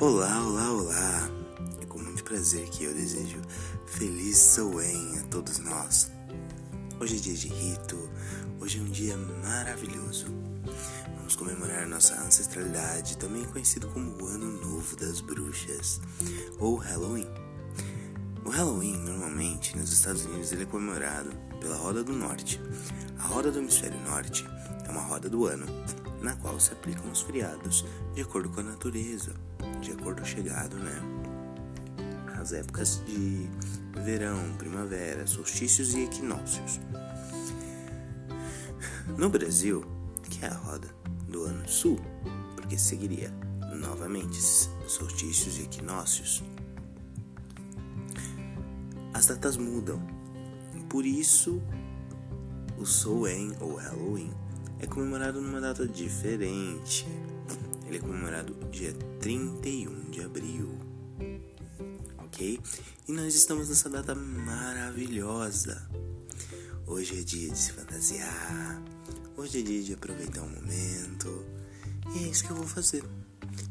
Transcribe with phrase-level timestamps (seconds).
[0.00, 1.30] Olá, olá, olá!
[1.82, 3.42] É com muito prazer que eu desejo
[3.84, 6.12] feliz Soen a todos nós.
[7.00, 8.08] Hoje é dia de rito,
[8.60, 10.26] hoje é um dia maravilhoso.
[11.16, 16.00] Vamos comemorar nossa ancestralidade, também conhecido como o Ano Novo das Bruxas,
[16.60, 17.26] ou Halloween.
[18.44, 22.60] O Halloween, normalmente, nos Estados Unidos, ele é comemorado pela Roda do Norte.
[23.18, 24.46] A Roda do Hemisfério Norte
[24.86, 25.66] é uma roda do ano,
[26.20, 27.84] na qual se aplicam os feriados
[28.14, 29.34] de acordo com a natureza,
[29.80, 31.00] de acordo chegado, né?
[32.40, 33.48] As épocas de
[34.04, 36.80] verão, primavera, solstícios e equinócios.
[39.16, 39.84] No Brasil,
[40.30, 40.88] que é a roda
[41.28, 41.98] do ano sul,
[42.54, 43.32] porque seguiria
[43.76, 44.40] novamente
[44.86, 46.42] solstícios e equinócios,
[49.12, 50.00] as datas mudam.
[50.88, 51.60] Por isso,
[52.78, 54.30] o Soen ou Halloween
[54.80, 57.06] é comemorado numa data diferente.
[57.86, 60.78] Ele é comemorado dia 31 de abril.
[62.18, 62.60] Ok?
[63.08, 65.88] E nós estamos nessa data maravilhosa.
[66.86, 68.82] Hoje é dia de se fantasiar.
[69.36, 71.44] Hoje é dia de aproveitar o momento.
[72.14, 73.02] E é isso que eu vou fazer.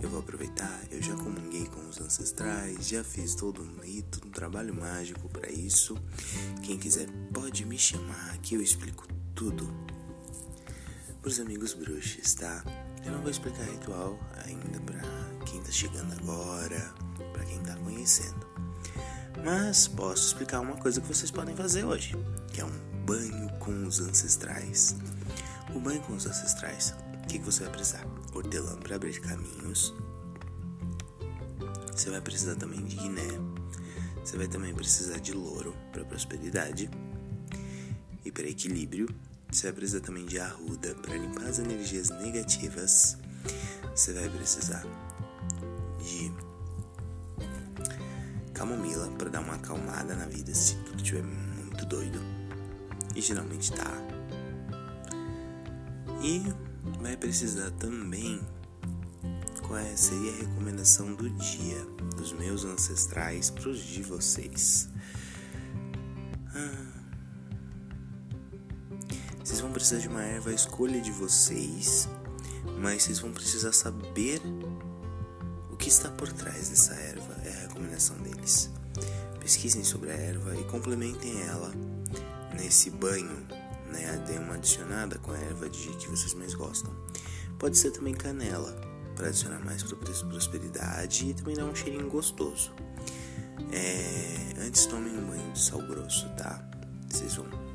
[0.00, 4.30] Eu vou aproveitar, eu já comunguei com os ancestrais, já fiz todo um rito, um
[4.30, 5.96] trabalho mágico para isso.
[6.62, 9.68] Quem quiser pode me chamar que eu explico tudo.
[11.20, 12.64] Para os amigos bruxos, tá?
[13.04, 15.00] Eu não vou explicar ritual ainda para
[15.44, 16.94] quem tá chegando agora,
[17.32, 18.46] para quem tá conhecendo.
[19.44, 22.14] Mas posso explicar uma coisa que vocês podem fazer hoje,
[22.52, 24.96] que é um banho com os ancestrais.
[25.74, 26.94] O banho com os ancestrais
[27.28, 28.06] o que, que você vai precisar?
[28.34, 29.92] Hortelã para abrir caminhos.
[31.94, 33.28] Você vai precisar também de guiné.
[34.24, 36.90] Você vai também precisar de louro para prosperidade
[38.24, 39.14] e para equilíbrio.
[39.50, 43.16] Você vai precisar também de arruda para limpar as energias negativas.
[43.94, 44.84] Você vai precisar
[45.98, 46.32] de
[48.52, 52.20] camomila para dar uma acalmada na vida se tudo estiver muito doido.
[53.14, 53.92] E geralmente tá.
[56.22, 56.42] E
[57.00, 58.40] vai precisar também
[59.62, 61.84] qual é, seria a recomendação do dia
[62.16, 64.88] dos meus ancestrais para os de vocês.
[66.54, 66.97] Ah,
[69.48, 72.06] vocês vão precisar de uma erva à escolha de vocês,
[72.78, 74.42] mas vocês vão precisar saber
[75.72, 78.70] o que está por trás dessa erva, é a recomendação deles.
[79.40, 81.72] Pesquisem sobre a erva e complementem ela
[82.54, 83.46] nesse banho
[83.90, 84.22] né?
[84.26, 86.94] Dê uma adicionada com a erva de que vocês mais gostam.
[87.58, 88.78] Pode ser também canela,
[89.16, 92.74] para adicionar mais prosperidade e também dar um cheirinho gostoso.
[93.72, 96.62] É, antes tomem um banho de sal grosso, tá?
[97.08, 97.67] Vocês vão.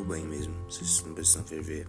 [0.00, 1.86] No banho mesmo, vocês não precisam ferver.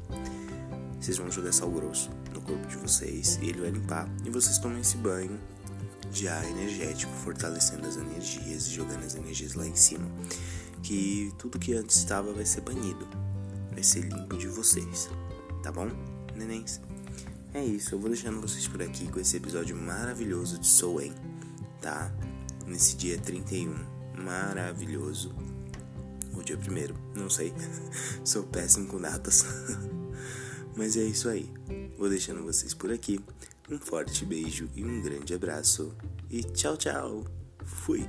[0.99, 4.05] Vocês vão jogar sal grosso no corpo de vocês e ele vai limpar.
[4.25, 5.39] E vocês tomem esse banho
[6.11, 10.05] de ar energético, fortalecendo as energias e jogando as energias lá em cima
[10.83, 13.07] que tudo que antes estava vai ser banido,
[13.71, 15.09] vai ser limpo de vocês,
[15.63, 15.87] tá bom,
[16.35, 16.81] nenéns?
[17.53, 21.13] É isso, eu vou deixando vocês por aqui com esse episódio maravilhoso de Soen,
[21.79, 22.11] tá?
[22.65, 23.73] Nesse dia 31,
[24.17, 25.33] maravilhoso.
[26.33, 27.53] O dia primeiro, não sei,
[28.23, 29.45] sou péssimo com datas.
[30.75, 31.49] Mas é isso aí,
[31.97, 33.19] vou deixando vocês por aqui.
[33.69, 35.93] Um forte beijo e um grande abraço.
[36.29, 37.25] E tchau, tchau.
[37.63, 38.05] Fui.